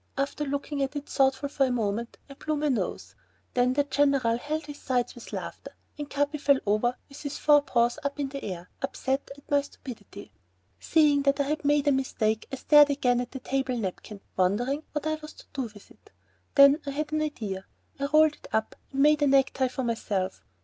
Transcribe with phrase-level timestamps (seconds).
[0.17, 3.13] After looking at it thoughtfully for a moment, I blew my nose.
[3.53, 7.61] Then the General held his sides with laughter, and Capi fell over with his four
[7.61, 10.31] paws up in the air, upset at my stupidity.
[10.79, 14.81] Seeing that I had made a mistake, I stared again at the table napkin, wondering
[14.93, 16.11] what I was to do with it.
[16.55, 17.65] Then I had an idea.
[17.99, 20.43] I rolled it up and made a necktie for myself.